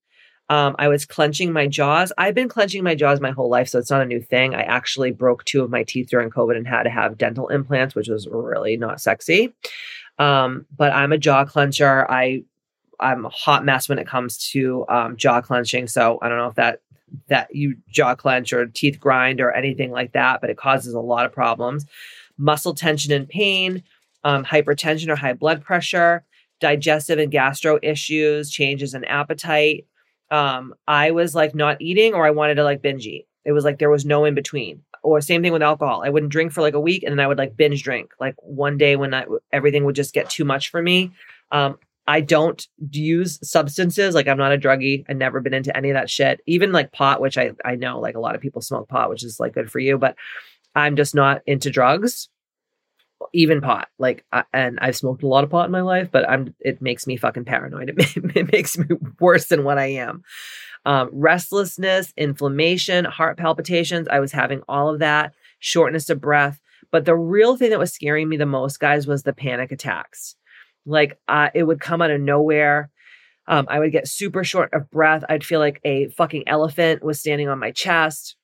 Um, 0.50 0.76
I 0.78 0.88
was 0.88 1.06
clenching 1.06 1.52
my 1.52 1.68
jaws. 1.68 2.14
I've 2.18 2.36
been 2.36 2.50
clenching 2.50 2.84
my 2.84 2.94
jaws 2.94 3.20
my 3.20 3.32
whole 3.32 3.50
life, 3.50 3.68
so 3.68 3.80
it's 3.80 3.90
not 3.90 4.02
a 4.02 4.06
new 4.06 4.22
thing. 4.22 4.54
I 4.54 4.62
actually 4.62 5.12
broke 5.12 5.44
two 5.46 5.64
of 5.64 5.72
my 5.72 5.84
teeth 5.84 6.10
during 6.10 6.30
COVID 6.30 6.56
and 6.56 6.68
had 6.68 6.84
to 6.84 6.90
have 6.90 7.18
dental 7.18 7.48
implants, 7.48 7.96
which 7.96 8.08
was 8.08 8.28
really 8.28 8.78
not 8.78 9.02
sexy. 9.02 9.56
Um, 10.20 10.66
but 10.76 10.94
I'm 10.94 11.12
a 11.12 11.18
jaw 11.18 11.46
clencher. 11.46 12.06
I 12.10 12.44
I'm 13.00 13.26
a 13.26 13.30
hot 13.30 13.66
mess 13.66 13.90
when 13.90 14.00
it 14.00 14.08
comes 14.08 14.38
to 14.52 14.86
um, 14.88 15.18
jaw 15.18 15.42
clenching. 15.42 15.88
So 15.88 16.20
I 16.22 16.30
don't 16.30 16.38
know 16.38 16.48
if 16.48 16.56
that 16.56 16.82
that 17.28 17.54
you 17.56 17.76
jaw 17.90 18.16
clench 18.16 18.54
or 18.54 18.66
teeth 18.68 19.00
grind 19.00 19.42
or 19.42 19.52
anything 19.52 19.92
like 19.92 20.14
that, 20.14 20.42
but 20.42 20.50
it 20.50 20.58
causes 20.58 20.94
a 20.94 21.00
lot 21.00 21.26
of 21.26 21.32
problems. 21.32 21.86
Muscle 22.38 22.74
tension 22.74 23.14
and 23.14 23.28
pain, 23.28 23.84
um, 24.26 24.44
hypertension 24.44 25.08
or 25.08 25.16
high 25.16 25.34
blood 25.34 25.64
pressure, 25.64 26.26
digestive 26.60 27.20
and 27.20 27.32
gastro 27.32 27.80
issues, 27.82 28.50
changes 28.50 28.94
in 28.94 29.06
appetite, 29.06 29.86
um, 30.32 30.74
I 30.88 31.12
was 31.12 31.36
like 31.36 31.56
not 31.56 31.82
eating 31.82 32.14
or 32.14 32.26
I 32.26 32.32
wanted 32.32 32.56
to 32.56 32.64
like 32.64 32.82
binge 32.82 33.06
eat. 33.06 33.28
It 33.46 33.54
was 33.54 33.64
like 33.64 33.78
there 33.80 33.92
was 33.92 34.04
no 34.06 34.26
in 34.26 34.34
between. 34.34 34.82
or 35.04 35.22
same 35.22 35.44
thing 35.44 35.54
with 35.54 35.62
alcohol. 35.62 36.02
I 36.04 36.10
wouldn't 36.10 36.32
drink 36.32 36.52
for 36.52 36.62
like 36.62 36.74
a 36.74 36.80
week 36.80 37.04
and 37.04 37.12
then 37.12 37.24
I 37.24 37.28
would 37.28 37.38
like 37.38 37.56
binge 37.56 37.84
drink. 37.84 38.12
Like 38.20 38.36
one 38.42 38.78
day 38.78 38.96
when 38.96 39.14
I, 39.14 39.26
everything 39.54 39.86
would 39.86 39.96
just 39.96 40.16
get 40.16 40.30
too 40.32 40.44
much 40.44 40.72
for 40.72 40.82
me. 40.82 41.14
Um, 41.52 41.78
I 42.08 42.22
don't 42.22 42.68
use 42.92 43.40
substances. 43.48 44.16
Like 44.16 44.28
I'm 44.28 44.38
not 44.38 44.52
a 44.52 44.58
druggie. 44.58 45.06
I've 45.08 45.18
never 45.18 45.40
been 45.42 45.54
into 45.54 45.76
any 45.78 45.92
of 45.92 45.96
that 45.96 46.10
shit. 46.10 46.42
Even 46.48 46.72
like 46.72 46.92
pot, 46.92 47.22
which 47.22 47.38
I, 47.38 47.52
I 47.64 47.76
know 47.76 48.00
like 48.00 48.16
a 48.16 48.20
lot 48.20 48.34
of 48.34 48.42
people 48.42 48.62
smoke 48.62 48.90
pot, 48.90 49.10
which 49.10 49.24
is 49.24 49.40
like 49.40 49.54
good 49.54 49.72
for 49.72 49.80
you, 49.80 50.00
but 50.00 50.16
I'm 50.74 50.96
just 50.96 51.14
not 51.14 51.42
into 51.46 51.70
drugs. 51.70 52.30
Even 53.34 53.62
pot, 53.62 53.88
like, 53.98 54.26
and 54.54 54.78
I've 54.82 54.96
smoked 54.96 55.24
a 55.24 55.28
lot 55.28 55.44
of 55.44 55.50
pot 55.50 55.66
in 55.66 55.72
my 55.72 55.82
life, 55.82 56.10
but 56.12 56.30
I'm. 56.30 56.54
It 56.60 56.82
makes 56.82 57.08
me 57.08 57.18
fucking 57.18 57.46
paranoid. 57.46 57.90
It, 57.98 58.36
it 58.36 58.52
makes 58.52 58.78
me 58.78 58.88
worse 59.20 59.48
than 59.48 59.64
what 59.64 59.78
I 59.78 59.88
am. 59.88 60.24
Um, 60.86 61.10
restlessness, 61.12 62.14
inflammation, 62.16 63.06
heart 63.06 63.38
palpitations. 63.38 64.08
I 64.10 64.20
was 64.20 64.32
having 64.32 64.62
all 64.68 64.94
of 64.94 65.00
that, 65.00 65.34
shortness 65.60 66.10
of 66.10 66.22
breath. 66.22 66.60
But 66.92 67.06
the 67.06 67.16
real 67.16 67.58
thing 67.58 67.72
that 67.72 67.80
was 67.80 67.94
scaring 67.94 68.30
me 68.30 68.38
the 68.38 68.46
most, 68.46 68.80
guys, 68.80 69.08
was 69.08 69.24
the 69.24 69.34
panic 69.34 69.72
attacks. 69.72 70.36
Like 70.86 71.20
uh, 71.28 71.50
it 71.54 71.64
would 71.64 71.80
come 71.80 72.02
out 72.02 72.12
of 72.12 72.22
nowhere. 72.22 72.92
Um, 73.48 73.66
I 73.70 73.80
would 73.80 73.92
get 73.92 74.08
super 74.08 74.44
short 74.44 74.74
of 74.74 74.90
breath. 74.90 75.24
I'd 75.30 75.44
feel 75.44 75.60
like 75.60 75.80
a 75.84 76.08
fucking 76.10 76.48
elephant 76.48 77.04
was 77.04 77.20
standing 77.20 77.48
on 77.48 77.60
my 77.60 77.72
chest, 77.72 78.36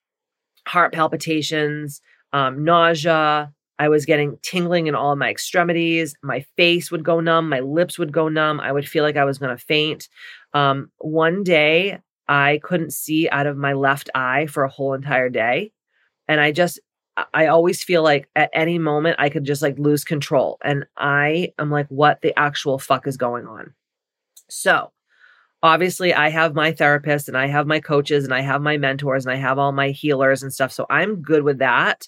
heart 0.68 0.94
palpitations, 0.94 2.02
um, 2.34 2.64
nausea. 2.64 3.54
I 3.82 3.90
was 3.90 4.06
getting 4.06 4.38
tingling 4.44 4.86
in 4.86 4.94
all 4.94 5.16
my 5.16 5.28
extremities. 5.32 6.14
My 6.22 6.46
face 6.56 6.92
would 6.92 7.04
go 7.04 7.20
numb. 7.20 7.50
My 7.50 7.62
lips 7.62 7.98
would 7.98 8.12
go 8.12 8.30
numb. 8.30 8.60
I 8.60 8.72
would 8.72 8.88
feel 8.88 9.04
like 9.04 9.18
I 9.18 9.26
was 9.26 9.40
going 9.40 9.58
to 9.58 9.66
faint. 9.66 10.08
Um, 10.54 10.92
one 11.00 11.44
day, 11.44 11.98
I 12.28 12.60
couldn't 12.62 12.94
see 12.94 13.28
out 13.30 13.48
of 13.48 13.58
my 13.58 13.74
left 13.74 14.12
eye 14.14 14.46
for 14.46 14.64
a 14.64 14.70
whole 14.70 14.94
entire 14.94 15.30
day. 15.30 15.72
And 16.28 16.40
I 16.40 16.52
just, 16.52 16.80
I 17.34 17.48
always 17.48 17.84
feel 17.84 18.04
like 18.04 18.30
at 18.36 18.52
any 18.54 18.78
moment 18.78 19.16
I 19.18 19.30
could 19.30 19.46
just 19.46 19.64
like 19.64 19.80
lose 19.80 20.04
control. 20.04 20.60
And 20.64 20.86
I 20.96 21.52
am 21.58 21.72
like, 21.72 21.88
what 21.88 22.22
the 22.22 22.38
actual 22.38 22.78
fuck 22.78 23.08
is 23.08 23.18
going 23.18 23.48
on? 23.48 23.74
So, 24.48 24.92
obviously, 25.64 26.14
I 26.14 26.30
have 26.30 26.54
my 26.54 26.72
therapist 26.72 27.28
and 27.28 27.36
I 27.36 27.48
have 27.48 27.66
my 27.66 27.80
coaches 27.80 28.26
and 28.26 28.34
I 28.34 28.42
have 28.42 28.62
my 28.62 28.78
mentors 28.78 29.26
and 29.26 29.34
I 29.34 29.38
have 29.38 29.58
all 29.58 29.72
my 29.72 29.90
healers 29.90 30.44
and 30.44 30.54
stuff. 30.54 30.72
So, 30.72 30.86
I'm 30.92 31.24
good 31.24 31.42
with 31.42 31.58
that. 31.58 32.08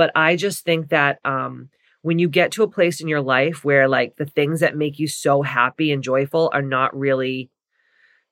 But 0.00 0.12
I 0.16 0.36
just 0.36 0.64
think 0.64 0.88
that, 0.88 1.18
um, 1.26 1.68
when 2.00 2.18
you 2.18 2.26
get 2.26 2.52
to 2.52 2.62
a 2.62 2.70
place 2.70 3.02
in 3.02 3.06
your 3.06 3.20
life 3.20 3.66
where 3.66 3.86
like 3.86 4.16
the 4.16 4.24
things 4.24 4.60
that 4.60 4.74
make 4.74 4.98
you 4.98 5.06
so 5.06 5.42
happy 5.42 5.92
and 5.92 6.02
joyful 6.02 6.48
are 6.54 6.62
not 6.62 6.98
really 6.98 7.50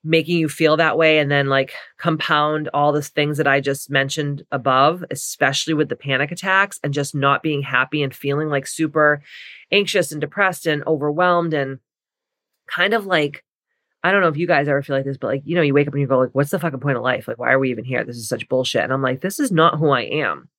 making 0.03 0.39
you 0.39 0.49
feel 0.49 0.77
that 0.77 0.97
way 0.97 1.19
and 1.19 1.29
then 1.29 1.45
like 1.45 1.73
compound 1.99 2.71
all 2.73 2.91
the 2.91 3.03
things 3.03 3.37
that 3.37 3.45
I 3.45 3.59
just 3.59 3.91
mentioned 3.91 4.47
above, 4.51 5.05
especially 5.11 5.75
with 5.75 5.89
the 5.89 5.95
panic 5.95 6.31
attacks 6.31 6.79
and 6.83 6.91
just 6.91 7.13
not 7.13 7.43
being 7.43 7.61
happy 7.61 8.01
and 8.01 8.15
feeling 8.15 8.49
like 8.49 8.65
super 8.65 9.21
anxious 9.71 10.11
and 10.11 10.19
depressed 10.19 10.65
and 10.65 10.83
overwhelmed 10.87 11.53
and 11.53 11.77
kind 12.65 12.95
of 12.95 13.05
like 13.05 13.43
I 14.03 14.11
don't 14.11 14.21
know 14.21 14.29
if 14.29 14.37
you 14.37 14.47
guys 14.47 14.67
ever 14.67 14.81
feel 14.81 14.95
like 14.95 15.05
this, 15.05 15.17
but 15.17 15.27
like, 15.27 15.43
you 15.45 15.55
know, 15.55 15.61
you 15.61 15.75
wake 15.75 15.87
up 15.87 15.93
and 15.93 16.01
you 16.01 16.07
go 16.07 16.17
like, 16.17 16.33
what's 16.33 16.49
the 16.49 16.57
fucking 16.57 16.79
point 16.79 16.97
of 16.97 17.03
life? 17.03 17.27
Like, 17.27 17.37
why 17.37 17.51
are 17.51 17.59
we 17.59 17.69
even 17.69 17.83
here? 17.83 18.03
This 18.03 18.17
is 18.17 18.27
such 18.27 18.49
bullshit. 18.49 18.81
And 18.81 18.91
I'm 18.91 19.03
like, 19.03 19.21
this 19.21 19.39
is 19.39 19.51
not 19.51 19.77
who 19.77 19.91
I 19.91 20.01
am. 20.01 20.49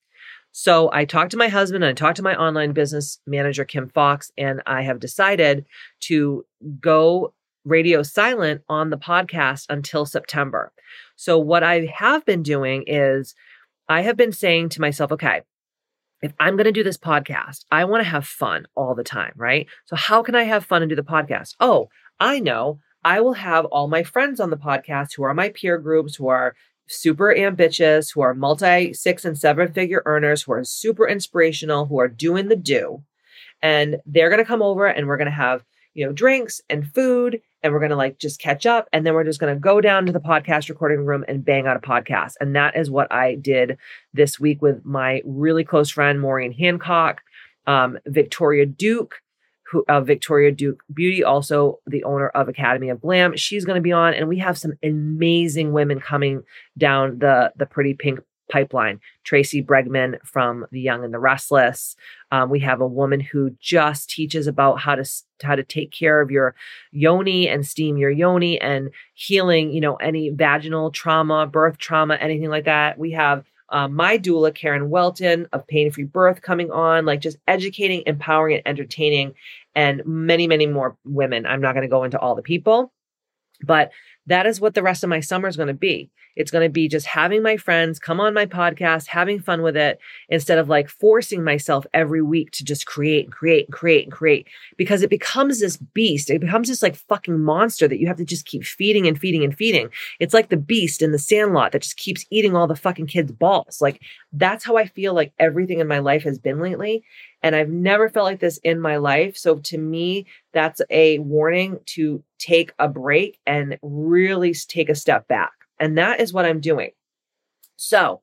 So 0.52 0.90
I 0.92 1.04
talked 1.04 1.30
to 1.30 1.36
my 1.36 1.48
husband 1.48 1.84
and 1.84 1.90
I 1.90 1.94
talked 1.94 2.16
to 2.16 2.22
my 2.22 2.34
online 2.34 2.72
business 2.72 3.20
manager, 3.26 3.64
Kim 3.64 3.88
Fox, 3.88 4.32
and 4.36 4.62
I 4.66 4.82
have 4.82 4.98
decided 4.98 5.64
to 6.00 6.44
go 6.80 7.32
radio 7.64 8.02
silent 8.02 8.62
on 8.68 8.90
the 8.90 8.98
podcast 8.98 9.66
until 9.68 10.06
September. 10.06 10.72
So, 11.16 11.38
what 11.38 11.62
I 11.62 11.92
have 11.94 12.24
been 12.24 12.42
doing 12.42 12.84
is 12.86 13.34
I 13.88 14.02
have 14.02 14.16
been 14.16 14.32
saying 14.32 14.70
to 14.70 14.80
myself, 14.80 15.12
okay, 15.12 15.42
if 16.22 16.32
I'm 16.38 16.56
going 16.56 16.64
to 16.64 16.72
do 16.72 16.84
this 16.84 16.98
podcast, 16.98 17.64
I 17.70 17.84
want 17.84 18.02
to 18.02 18.10
have 18.10 18.26
fun 18.26 18.66
all 18.74 18.94
the 18.94 19.04
time, 19.04 19.32
right? 19.36 19.66
So, 19.86 19.96
how 19.96 20.22
can 20.22 20.34
I 20.34 20.44
have 20.44 20.64
fun 20.64 20.82
and 20.82 20.88
do 20.88 20.96
the 20.96 21.02
podcast? 21.02 21.54
Oh, 21.60 21.88
I 22.18 22.40
know. 22.40 22.80
I 23.02 23.20
will 23.20 23.32
have 23.32 23.64
all 23.66 23.88
my 23.88 24.02
friends 24.02 24.40
on 24.40 24.50
the 24.50 24.58
podcast 24.58 25.14
who 25.16 25.22
are 25.22 25.32
my 25.32 25.48
peer 25.48 25.78
groups, 25.78 26.16
who 26.16 26.28
are 26.28 26.54
super 26.90 27.34
ambitious, 27.34 28.10
who 28.10 28.20
are 28.20 28.34
multi 28.34 28.92
six 28.92 29.24
and 29.24 29.38
seven 29.38 29.72
figure 29.72 30.02
earners, 30.06 30.42
who 30.42 30.52
are 30.52 30.64
super 30.64 31.08
inspirational, 31.08 31.86
who 31.86 31.98
are 31.98 32.08
doing 32.08 32.48
the 32.48 32.56
do. 32.56 33.02
And 33.62 33.98
they're 34.06 34.30
going 34.30 34.38
to 34.38 34.44
come 34.44 34.62
over 34.62 34.86
and 34.86 35.06
we're 35.06 35.18
going 35.18 35.26
to 35.26 35.32
have, 35.32 35.64
you 35.94 36.06
know, 36.06 36.12
drinks 36.12 36.60
and 36.70 36.92
food 36.94 37.40
and 37.62 37.72
we're 37.72 37.78
going 37.78 37.90
to 37.90 37.96
like 37.96 38.18
just 38.18 38.40
catch 38.40 38.66
up 38.66 38.88
and 38.92 39.06
then 39.06 39.14
we're 39.14 39.24
just 39.24 39.40
going 39.40 39.54
to 39.54 39.60
go 39.60 39.80
down 39.80 40.06
to 40.06 40.12
the 40.12 40.20
podcast 40.20 40.68
recording 40.68 41.04
room 41.04 41.24
and 41.28 41.44
bang 41.44 41.66
out 41.66 41.76
a 41.76 41.80
podcast 41.80 42.34
and 42.40 42.54
that 42.56 42.76
is 42.76 42.90
what 42.90 43.10
i 43.12 43.34
did 43.36 43.76
this 44.14 44.40
week 44.40 44.62
with 44.62 44.84
my 44.84 45.22
really 45.24 45.64
close 45.64 45.90
friend 45.90 46.20
maureen 46.20 46.52
hancock 46.52 47.22
um, 47.66 47.98
victoria 48.06 48.66
duke 48.66 49.20
who 49.70 49.84
uh, 49.88 50.00
victoria 50.00 50.50
duke 50.52 50.82
beauty 50.92 51.22
also 51.22 51.78
the 51.86 52.04
owner 52.04 52.28
of 52.28 52.48
academy 52.48 52.88
of 52.88 53.00
glam 53.00 53.36
she's 53.36 53.64
going 53.64 53.76
to 53.76 53.82
be 53.82 53.92
on 53.92 54.14
and 54.14 54.28
we 54.28 54.38
have 54.38 54.58
some 54.58 54.72
amazing 54.82 55.72
women 55.72 56.00
coming 56.00 56.42
down 56.76 57.18
the 57.18 57.52
the 57.56 57.66
pretty 57.66 57.94
pink 57.94 58.20
pipeline. 58.50 59.00
Tracey 59.24 59.62
Bregman 59.62 60.18
from 60.24 60.66
The 60.70 60.80
Young 60.80 61.04
and 61.04 61.14
the 61.14 61.18
Restless. 61.18 61.96
Um, 62.30 62.50
we 62.50 62.60
have 62.60 62.80
a 62.80 62.86
woman 62.86 63.20
who 63.20 63.50
just 63.60 64.10
teaches 64.10 64.46
about 64.46 64.80
how 64.80 64.96
to 64.96 65.04
how 65.42 65.54
to 65.54 65.62
take 65.62 65.90
care 65.90 66.20
of 66.20 66.30
your 66.30 66.54
yoni 66.90 67.48
and 67.48 67.66
steam 67.66 67.96
your 67.96 68.10
yoni 68.10 68.60
and 68.60 68.90
healing, 69.14 69.72
you 69.72 69.80
know, 69.80 69.94
any 69.96 70.30
vaginal 70.30 70.90
trauma, 70.90 71.46
birth 71.46 71.78
trauma, 71.78 72.16
anything 72.16 72.50
like 72.50 72.64
that. 72.64 72.98
We 72.98 73.12
have 73.12 73.44
um, 73.70 73.94
my 73.94 74.18
doula, 74.18 74.52
Karen 74.52 74.90
Welton 74.90 75.46
of 75.52 75.66
Pain 75.66 75.90
Free 75.92 76.04
Birth, 76.04 76.42
coming 76.42 76.72
on, 76.72 77.06
like 77.06 77.20
just 77.20 77.38
educating, 77.46 78.02
empowering, 78.04 78.56
and 78.56 78.66
entertaining, 78.66 79.34
and 79.74 80.02
many, 80.04 80.46
many 80.46 80.66
more 80.66 80.96
women. 81.04 81.46
I'm 81.46 81.60
not 81.60 81.74
going 81.74 81.82
to 81.82 81.88
go 81.88 82.04
into 82.04 82.18
all 82.18 82.34
the 82.34 82.42
people, 82.42 82.92
but 83.62 83.90
that 84.26 84.46
is 84.46 84.60
what 84.60 84.74
the 84.74 84.82
rest 84.82 85.02
of 85.02 85.10
my 85.10 85.20
summer 85.20 85.48
is 85.48 85.56
going 85.56 85.68
to 85.68 85.74
be. 85.74 86.10
It's 86.36 86.50
going 86.50 86.64
to 86.64 86.72
be 86.72 86.88
just 86.88 87.06
having 87.06 87.42
my 87.42 87.56
friends 87.56 87.98
come 87.98 88.20
on 88.20 88.32
my 88.32 88.46
podcast, 88.46 89.06
having 89.08 89.40
fun 89.40 89.62
with 89.62 89.76
it 89.76 89.98
instead 90.28 90.58
of 90.58 90.68
like 90.68 90.88
forcing 90.88 91.42
myself 91.42 91.86
every 91.92 92.22
week 92.22 92.50
to 92.52 92.64
just 92.64 92.86
create 92.86 93.24
and 93.24 93.32
create 93.34 93.66
and 93.66 93.74
create 93.74 94.04
and 94.04 94.12
create 94.12 94.46
because 94.76 95.02
it 95.02 95.10
becomes 95.10 95.60
this 95.60 95.76
beast. 95.76 96.30
It 96.30 96.40
becomes 96.40 96.68
this 96.68 96.82
like 96.82 96.94
fucking 96.94 97.40
monster 97.40 97.88
that 97.88 97.98
you 97.98 98.06
have 98.06 98.16
to 98.18 98.24
just 98.24 98.46
keep 98.46 98.64
feeding 98.64 99.06
and 99.06 99.18
feeding 99.18 99.42
and 99.42 99.54
feeding. 99.54 99.90
It's 100.20 100.34
like 100.34 100.48
the 100.48 100.56
beast 100.56 101.02
in 101.02 101.12
the 101.12 101.18
sandlot 101.18 101.72
that 101.72 101.82
just 101.82 101.96
keeps 101.96 102.24
eating 102.30 102.54
all 102.54 102.66
the 102.66 102.76
fucking 102.76 103.08
kids' 103.08 103.32
balls. 103.32 103.78
Like 103.80 104.00
that's 104.32 104.64
how 104.64 104.76
I 104.76 104.86
feel 104.86 105.14
like 105.14 105.32
everything 105.38 105.80
in 105.80 105.88
my 105.88 105.98
life 105.98 106.22
has 106.22 106.38
been 106.38 106.60
lately. 106.60 107.04
And 107.42 107.56
I've 107.56 107.70
never 107.70 108.08
felt 108.08 108.24
like 108.24 108.40
this 108.40 108.58
in 108.58 108.80
my 108.80 108.96
life. 108.96 109.36
So 109.36 109.58
to 109.58 109.78
me, 109.78 110.26
that's 110.52 110.80
a 110.90 111.18
warning 111.20 111.80
to 111.86 112.22
take 112.38 112.72
a 112.78 112.88
break 112.88 113.38
and 113.46 113.78
really 113.82 114.54
take 114.54 114.88
a 114.88 114.94
step 114.94 115.26
back. 115.28 115.52
And 115.78 115.96
that 115.96 116.20
is 116.20 116.32
what 116.32 116.44
I'm 116.44 116.60
doing. 116.60 116.90
So 117.76 118.20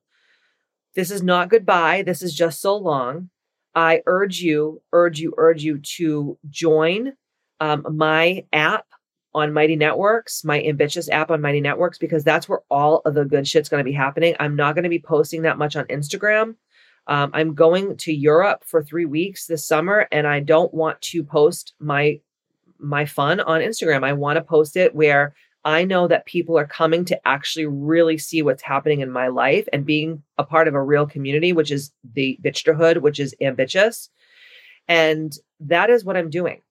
this 0.94 1.10
is 1.10 1.22
not 1.22 1.48
goodbye. 1.48 2.02
This 2.02 2.22
is 2.22 2.34
just 2.34 2.60
so 2.60 2.76
long. 2.76 3.30
I 3.74 4.02
urge 4.06 4.40
you, 4.40 4.82
urge 4.92 5.18
you, 5.20 5.34
urge 5.36 5.62
you 5.62 5.78
to 5.78 6.38
join 6.48 7.14
um, 7.60 7.84
my 7.96 8.44
app 8.52 8.86
on 9.34 9.52
Mighty 9.52 9.76
Networks, 9.76 10.44
my 10.44 10.62
ambitious 10.62 11.08
app 11.10 11.30
on 11.30 11.40
Mighty 11.40 11.60
Networks, 11.60 11.98
because 11.98 12.24
that's 12.24 12.48
where 12.48 12.60
all 12.70 13.02
of 13.04 13.14
the 13.14 13.24
good 13.24 13.46
shit's 13.46 13.68
going 13.68 13.80
to 13.80 13.88
be 13.88 13.92
happening. 13.92 14.34
I'm 14.40 14.56
not 14.56 14.74
going 14.74 14.84
to 14.84 14.88
be 14.88 14.98
posting 14.98 15.42
that 15.42 15.58
much 15.58 15.76
on 15.76 15.84
Instagram. 15.86 16.56
Um, 17.08 17.30
I'm 17.32 17.54
going 17.54 17.96
to 17.98 18.12
Europe 18.12 18.64
for 18.66 18.82
three 18.82 19.06
weeks 19.06 19.46
this 19.46 19.66
summer, 19.66 20.06
and 20.12 20.26
I 20.26 20.40
don't 20.40 20.72
want 20.72 21.00
to 21.02 21.24
post 21.24 21.74
my 21.80 22.20
my 22.78 23.06
fun 23.06 23.40
on 23.40 23.60
Instagram. 23.60 24.04
I 24.04 24.12
want 24.12 24.36
to 24.36 24.42
post 24.42 24.76
it 24.76 24.94
where 24.94 25.34
I 25.64 25.84
know 25.84 26.06
that 26.06 26.26
people 26.26 26.56
are 26.56 26.66
coming 26.66 27.04
to 27.06 27.28
actually 27.28 27.66
really 27.66 28.18
see 28.18 28.42
what's 28.42 28.62
happening 28.62 29.00
in 29.00 29.10
my 29.10 29.28
life 29.28 29.66
and 29.72 29.84
being 29.84 30.22
a 30.36 30.44
part 30.44 30.68
of 30.68 30.74
a 30.74 30.82
real 30.82 31.06
community, 31.06 31.52
which 31.52 31.72
is 31.72 31.90
the 32.14 32.38
Bitchterhood, 32.42 33.02
which 33.02 33.18
is 33.18 33.34
ambitious. 33.40 34.10
And 34.86 35.32
that 35.60 35.90
is 35.90 36.04
what 36.04 36.16
I'm 36.16 36.30
doing. 36.30 36.62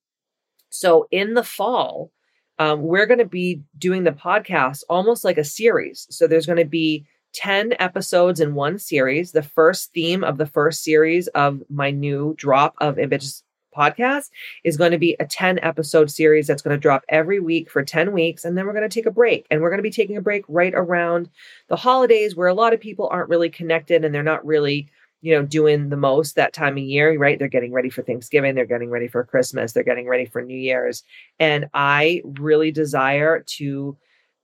So 0.70 1.08
in 1.12 1.34
the 1.34 1.44
fall, 1.44 2.12
um, 2.60 2.82
we're 2.82 3.06
going 3.06 3.20
to 3.20 3.26
be 3.26 3.62
doing 3.78 4.04
the 4.04 4.12
podcast 4.12 4.84
almost 4.90 5.24
like 5.24 5.38
a 5.38 5.44
series. 5.44 6.08
So 6.10 6.26
there's 6.26 6.46
going 6.46 6.58
to 6.58 6.66
be 6.66 7.06
10 7.34 7.74
episodes 7.80 8.40
in 8.40 8.56
one 8.56 8.80
series. 8.80 9.32
The 9.32 9.44
first 9.44 9.94
theme 9.94 10.24
of 10.24 10.38
the 10.38 10.46
first 10.46 10.84
series 10.84 11.28
of 11.30 11.62
my 11.70 11.92
new 11.92 12.34
drop 12.38 12.76
of 12.80 12.98
Ambitious 12.98 13.44
podcast 13.78 14.30
is 14.64 14.78
going 14.78 14.92
to 14.92 14.98
be 14.98 15.16
a 15.20 15.26
10 15.26 15.60
episode 15.62 16.10
series 16.10 16.48
that's 16.48 16.62
going 16.62 16.76
to 16.76 16.82
drop 16.82 17.04
every 17.10 17.40
week 17.40 17.70
for 17.70 17.84
10 17.84 18.12
weeks. 18.12 18.44
And 18.44 18.58
then 18.58 18.66
we're 18.66 18.74
going 18.74 18.90
to 18.90 18.94
take 18.94 19.06
a 19.06 19.12
break. 19.12 19.46
And 19.52 19.62
we're 19.62 19.70
going 19.70 19.78
to 19.78 19.84
be 19.84 19.92
taking 19.92 20.18
a 20.18 20.22
break 20.22 20.44
right 20.48 20.74
around 20.76 21.30
the 21.68 21.76
holidays 21.76 22.36
where 22.36 22.48
a 22.48 22.54
lot 22.54 22.74
of 22.74 22.80
people 22.80 23.08
aren't 23.12 23.30
really 23.30 23.50
connected 23.50 24.04
and 24.04 24.14
they're 24.14 24.24
not 24.24 24.46
really 24.46 24.90
you 25.22 25.34
know 25.34 25.44
doing 25.44 25.90
the 25.90 25.98
most 25.98 26.36
that 26.36 26.54
time 26.54 26.74
of 26.78 26.84
year 26.84 27.18
right 27.18 27.40
they're 27.40 27.48
getting 27.48 27.74
ready 27.74 27.90
for 27.90 28.04
thanksgiving 28.04 28.54
they're 28.54 28.68
getting 28.68 28.92
ready 28.92 29.08
for 29.08 29.24
christmas 29.24 29.74
they're 29.74 29.84
getting 29.84 30.08
ready 30.08 30.26
for 30.26 30.44
new 30.44 30.56
year's 30.56 31.04
and 31.40 31.68
i 31.74 32.22
really 32.24 32.72
desire 32.72 33.44
to 33.48 33.98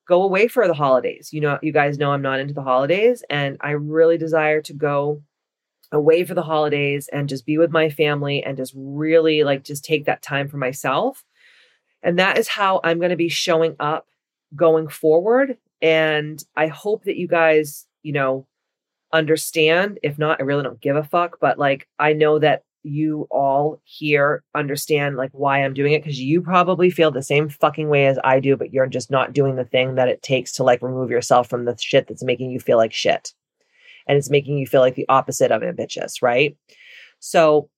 go 0.07 0.23
away 0.23 0.47
for 0.47 0.67
the 0.67 0.73
holidays 0.73 1.29
you 1.31 1.41
know 1.41 1.57
you 1.61 1.71
guys 1.71 1.97
know 1.97 2.11
i'm 2.11 2.21
not 2.21 2.39
into 2.39 2.53
the 2.53 2.63
holidays 2.63 3.23
and 3.29 3.57
i 3.61 3.71
really 3.71 4.17
desire 4.17 4.61
to 4.61 4.73
go 4.73 5.21
away 5.93 6.25
for 6.25 6.33
the 6.33 6.41
holidays 6.41 7.07
and 7.13 7.29
just 7.29 7.45
be 7.45 7.57
with 7.57 7.71
my 7.71 7.87
family 7.87 8.43
and 8.43 8.57
just 8.57 8.73
really 8.75 9.43
like 9.43 9.63
just 9.63 9.85
take 9.85 10.05
that 10.05 10.23
time 10.23 10.49
for 10.49 10.57
myself. 10.57 11.23
And 12.01 12.19
that 12.19 12.37
is 12.37 12.47
how 12.47 12.81
I'm 12.83 12.97
going 12.97 13.11
to 13.11 13.15
be 13.15 13.29
showing 13.29 13.75
up 13.79 14.07
going 14.55 14.87
forward. 14.87 15.57
And 15.81 16.43
I 16.55 16.67
hope 16.67 17.05
that 17.05 17.15
you 17.15 17.27
guys, 17.27 17.85
you 18.01 18.11
know, 18.11 18.47
understand. 19.13 19.99
If 20.01 20.17
not, 20.17 20.41
I 20.41 20.43
really 20.43 20.63
don't 20.63 20.81
give 20.81 20.95
a 20.95 21.03
fuck. 21.03 21.37
But 21.39 21.59
like, 21.59 21.87
I 21.99 22.13
know 22.13 22.39
that 22.39 22.63
you 22.83 23.27
all 23.31 23.81
here 23.83 24.43
understand 24.55 25.15
like 25.15 25.31
why 25.33 25.63
I'm 25.63 25.73
doing 25.73 25.93
it 25.93 26.03
because 26.03 26.19
you 26.19 26.41
probably 26.41 26.89
feel 26.89 27.11
the 27.11 27.23
same 27.23 27.49
fucking 27.49 27.89
way 27.89 28.07
as 28.07 28.19
I 28.23 28.39
do, 28.39 28.55
but 28.55 28.73
you're 28.73 28.87
just 28.87 29.09
not 29.09 29.33
doing 29.33 29.55
the 29.55 29.65
thing 29.65 29.95
that 29.95 30.09
it 30.09 30.21
takes 30.21 30.51
to 30.53 30.63
like 30.63 30.81
remove 30.81 31.09
yourself 31.09 31.49
from 31.49 31.65
the 31.65 31.77
shit 31.79 32.07
that's 32.07 32.23
making 32.23 32.51
you 32.51 32.59
feel 32.59 32.77
like 32.77 32.93
shit. 32.93 33.33
And 34.07 34.17
it's 34.17 34.29
making 34.29 34.57
you 34.57 34.67
feel 34.67 34.81
like 34.81 34.95
the 34.95 35.07
opposite 35.07 35.51
of 35.51 35.63
ambitious, 35.63 36.21
right? 36.21 36.57
So 37.19 37.69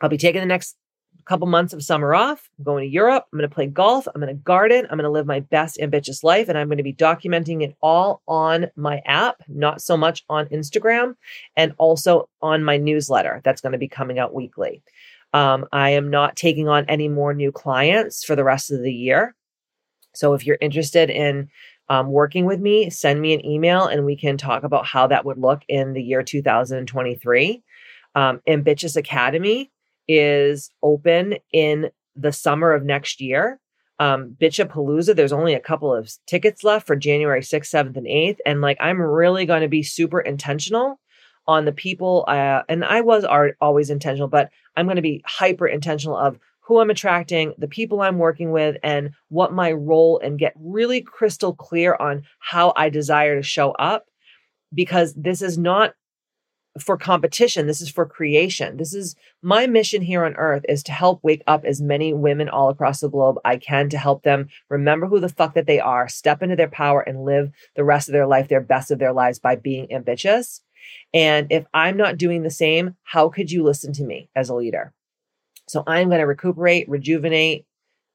I'll 0.00 0.08
be 0.08 0.16
taking 0.16 0.40
the 0.40 0.46
next 0.46 0.76
couple 1.28 1.46
months 1.46 1.74
of 1.74 1.84
summer 1.84 2.14
off. 2.14 2.48
I'm 2.58 2.64
going 2.64 2.84
to 2.84 2.90
Europe. 2.90 3.26
I'm 3.30 3.38
going 3.38 3.48
to 3.48 3.54
play 3.54 3.66
golf. 3.66 4.08
I'm 4.08 4.20
going 4.20 4.34
to 4.34 4.42
garden. 4.42 4.86
I'm 4.90 4.96
going 4.96 5.04
to 5.04 5.10
live 5.10 5.26
my 5.26 5.40
best 5.40 5.78
ambitious 5.78 6.24
life. 6.24 6.48
And 6.48 6.56
I'm 6.56 6.68
going 6.68 6.78
to 6.78 6.82
be 6.82 6.94
documenting 6.94 7.62
it 7.62 7.76
all 7.82 8.22
on 8.26 8.68
my 8.76 9.02
app, 9.04 9.42
not 9.46 9.82
so 9.82 9.96
much 9.96 10.24
on 10.30 10.46
Instagram, 10.46 11.16
and 11.54 11.74
also 11.76 12.30
on 12.40 12.64
my 12.64 12.78
newsletter 12.78 13.42
that's 13.44 13.60
going 13.60 13.72
to 13.72 13.78
be 13.78 13.88
coming 13.88 14.18
out 14.18 14.32
weekly. 14.32 14.82
Um, 15.34 15.66
I 15.70 15.90
am 15.90 16.08
not 16.08 16.34
taking 16.34 16.68
on 16.68 16.86
any 16.88 17.08
more 17.08 17.34
new 17.34 17.52
clients 17.52 18.24
for 18.24 18.34
the 18.34 18.44
rest 18.44 18.70
of 18.70 18.82
the 18.82 18.92
year. 18.92 19.34
So 20.14 20.32
if 20.32 20.46
you're 20.46 20.58
interested 20.62 21.10
in 21.10 21.50
um, 21.90 22.10
working 22.10 22.46
with 22.46 22.58
me, 22.58 22.88
send 22.88 23.20
me 23.20 23.34
an 23.34 23.44
email 23.44 23.86
and 23.86 24.06
we 24.06 24.16
can 24.16 24.38
talk 24.38 24.62
about 24.62 24.86
how 24.86 25.06
that 25.08 25.26
would 25.26 25.38
look 25.38 25.62
in 25.68 25.92
the 25.92 26.02
year 26.02 26.22
2023. 26.22 27.62
Um, 28.14 28.40
Ambitious 28.46 28.96
Academy 28.96 29.70
is 30.08 30.70
open 30.82 31.36
in 31.52 31.90
the 32.16 32.32
summer 32.32 32.72
of 32.72 32.84
next 32.84 33.20
year. 33.20 33.60
Um, 34.00 34.36
Bitchapalooza, 34.40 35.14
there's 35.14 35.32
only 35.32 35.54
a 35.54 35.60
couple 35.60 35.94
of 35.94 36.10
tickets 36.26 36.62
left 36.64 36.86
for 36.86 36.96
January 36.96 37.40
6th, 37.40 37.70
7th, 37.72 37.96
and 37.96 38.06
8th. 38.06 38.38
And 38.46 38.60
like, 38.60 38.78
I'm 38.80 39.00
really 39.00 39.44
going 39.44 39.62
to 39.62 39.68
be 39.68 39.82
super 39.82 40.20
intentional 40.20 41.00
on 41.46 41.64
the 41.64 41.72
people. 41.72 42.24
Uh, 42.28 42.62
and 42.68 42.84
I 42.84 43.00
was 43.00 43.24
always 43.60 43.90
intentional, 43.90 44.28
but 44.28 44.50
I'm 44.76 44.86
going 44.86 44.96
to 44.96 45.02
be 45.02 45.22
hyper 45.26 45.66
intentional 45.66 46.16
of 46.16 46.38
who 46.60 46.80
I'm 46.80 46.90
attracting, 46.90 47.54
the 47.56 47.66
people 47.66 48.02
I'm 48.02 48.18
working 48.18 48.50
with, 48.50 48.76
and 48.82 49.10
what 49.28 49.54
my 49.54 49.72
role, 49.72 50.20
and 50.22 50.38
get 50.38 50.52
really 50.56 51.00
crystal 51.00 51.54
clear 51.54 51.96
on 51.98 52.24
how 52.40 52.74
I 52.76 52.90
desire 52.90 53.36
to 53.36 53.42
show 53.42 53.72
up. 53.72 54.04
Because 54.74 55.14
this 55.14 55.40
is 55.40 55.56
not 55.56 55.94
for 56.78 56.96
competition. 56.96 57.66
This 57.66 57.80
is 57.80 57.90
for 57.90 58.06
creation. 58.06 58.76
This 58.76 58.94
is 58.94 59.16
my 59.42 59.66
mission 59.66 60.02
here 60.02 60.24
on 60.24 60.34
earth 60.36 60.64
is 60.68 60.82
to 60.84 60.92
help 60.92 61.20
wake 61.22 61.42
up 61.46 61.64
as 61.64 61.80
many 61.80 62.12
women 62.12 62.48
all 62.48 62.68
across 62.68 63.00
the 63.00 63.08
globe 63.08 63.36
I 63.44 63.56
can 63.56 63.88
to 63.90 63.98
help 63.98 64.22
them 64.22 64.48
remember 64.68 65.06
who 65.06 65.20
the 65.20 65.28
fuck 65.28 65.54
that 65.54 65.66
they 65.66 65.80
are, 65.80 66.08
step 66.08 66.42
into 66.42 66.56
their 66.56 66.68
power 66.68 67.00
and 67.00 67.24
live 67.24 67.50
the 67.74 67.84
rest 67.84 68.08
of 68.08 68.12
their 68.12 68.26
life, 68.26 68.48
their 68.48 68.60
best 68.60 68.90
of 68.90 68.98
their 68.98 69.12
lives 69.12 69.38
by 69.38 69.56
being 69.56 69.92
ambitious. 69.92 70.62
And 71.12 71.50
if 71.50 71.66
I'm 71.74 71.96
not 71.96 72.18
doing 72.18 72.42
the 72.42 72.50
same, 72.50 72.96
how 73.02 73.28
could 73.28 73.50
you 73.50 73.62
listen 73.62 73.92
to 73.94 74.04
me 74.04 74.30
as 74.36 74.48
a 74.48 74.54
leader? 74.54 74.92
So 75.68 75.82
I'm 75.86 76.08
going 76.08 76.20
to 76.20 76.26
recuperate, 76.26 76.88
rejuvenate, 76.88 77.66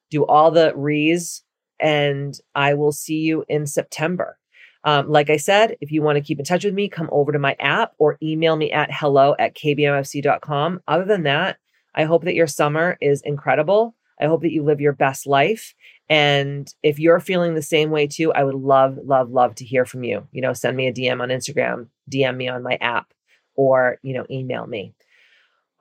do 0.09 0.25
all 0.25 0.51
the 0.51 0.73
re's, 0.75 1.43
and 1.79 2.37
I 2.55 2.73
will 2.73 2.91
see 2.91 3.17
you 3.17 3.45
in 3.47 3.67
September. 3.67 4.37
Um, 4.85 5.09
like 5.09 5.29
I 5.29 5.37
said, 5.37 5.77
if 5.81 5.91
you 5.91 6.01
want 6.01 6.17
to 6.17 6.21
keep 6.21 6.39
in 6.39 6.45
touch 6.45 6.65
with 6.65 6.73
me, 6.73 6.89
come 6.89 7.09
over 7.11 7.31
to 7.31 7.39
my 7.39 7.55
app 7.59 7.93
or 7.97 8.17
email 8.21 8.55
me 8.55 8.71
at 8.71 8.89
hello 8.91 9.35
at 9.39 9.55
kbmfc.com. 9.55 10.81
Other 10.87 11.05
than 11.05 11.23
that, 11.23 11.57
I 11.95 12.03
hope 12.03 12.23
that 12.25 12.35
your 12.35 12.47
summer 12.47 12.97
is 12.99 13.21
incredible. 13.21 13.95
I 14.19 14.25
hope 14.25 14.41
that 14.41 14.51
you 14.51 14.63
live 14.63 14.81
your 14.81 14.93
best 14.93 15.25
life. 15.25 15.73
And 16.09 16.71
if 16.83 16.99
you're 16.99 17.19
feeling 17.19 17.55
the 17.55 17.61
same 17.61 17.89
way 17.89 18.07
too, 18.07 18.33
I 18.33 18.43
would 18.43 18.55
love, 18.55 18.99
love, 19.03 19.29
love 19.29 19.55
to 19.55 19.65
hear 19.65 19.85
from 19.85 20.03
you. 20.03 20.27
You 20.31 20.41
know, 20.41 20.53
send 20.53 20.75
me 20.75 20.87
a 20.87 20.93
DM 20.93 21.21
on 21.21 21.29
Instagram, 21.29 21.87
DM 22.11 22.35
me 22.35 22.47
on 22.47 22.61
my 22.61 22.77
app, 22.81 23.13
or, 23.55 23.97
you 24.03 24.13
know, 24.13 24.25
email 24.29 24.67
me. 24.67 24.93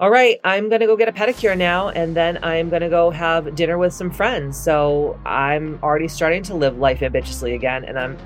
All 0.01 0.11
right, 0.11 0.41
I'm 0.43 0.69
going 0.69 0.81
to 0.81 0.87
go 0.87 0.97
get 0.97 1.09
a 1.09 1.13
pedicure 1.13 1.57
now, 1.57 1.91
and 1.91 2.17
then 2.17 2.43
I'm 2.43 2.71
going 2.71 2.83
to 2.83 2.89
go 2.89 3.11
have 3.11 3.55
dinner 3.55 3.79
with 3.79 3.93
some 3.93 4.11
friends. 4.11 4.59
So 4.59 5.21
I'm 5.25 5.79
already 5.83 6.09
starting 6.09 6.43
to 6.45 6.55
live 6.55 6.79
life 6.79 7.03
ambitiously 7.03 7.55
again, 7.55 7.85
and 7.85 7.99
I'm 7.99 8.17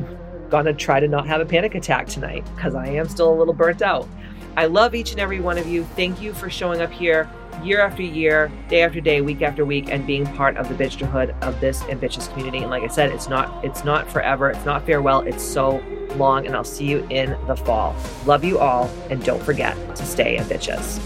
gonna 0.50 0.72
try 0.72 1.00
to 1.00 1.08
not 1.08 1.26
have 1.26 1.40
a 1.40 1.46
panic 1.46 1.74
attack 1.74 2.06
tonight 2.06 2.44
because 2.54 2.74
I 2.74 2.86
am 2.86 3.08
still 3.08 3.32
a 3.32 3.36
little 3.36 3.54
burnt 3.54 3.82
out. 3.82 4.08
I 4.56 4.66
love 4.66 4.94
each 4.94 5.10
and 5.10 5.20
every 5.20 5.40
one 5.40 5.58
of 5.58 5.66
you. 5.66 5.84
Thank 5.96 6.20
you 6.20 6.32
for 6.32 6.48
showing 6.48 6.80
up 6.80 6.90
here 6.90 7.28
year 7.62 7.80
after 7.80 8.02
year, 8.02 8.50
day 8.68 8.82
after 8.82 9.00
day, 9.00 9.20
week 9.20 9.42
after 9.42 9.64
week, 9.64 9.88
and 9.90 10.06
being 10.06 10.26
part 10.34 10.56
of 10.56 10.68
the 10.68 10.74
bitchhood 10.74 11.38
of 11.42 11.58
this 11.60 11.82
ambitious 11.84 12.28
community. 12.28 12.58
And 12.58 12.70
like 12.70 12.82
I 12.82 12.88
said, 12.88 13.10
it's 13.10 13.28
not 13.28 13.64
it's 13.64 13.84
not 13.84 14.10
forever. 14.10 14.50
It's 14.50 14.64
not 14.64 14.84
farewell. 14.86 15.20
It's 15.20 15.42
so 15.42 15.82
long, 16.16 16.46
and 16.46 16.56
I'll 16.56 16.64
see 16.64 16.86
you 16.86 17.06
in 17.10 17.36
the 17.46 17.56
fall. 17.56 17.94
Love 18.24 18.44
you 18.44 18.58
all, 18.58 18.90
and 19.10 19.22
don't 19.24 19.42
forget 19.42 19.76
to 19.96 20.06
stay 20.06 20.38
ambitious. 20.38 21.00